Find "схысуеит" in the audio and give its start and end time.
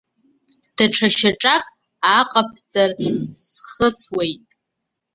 3.45-4.47